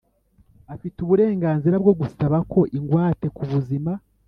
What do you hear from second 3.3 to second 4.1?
kubuzima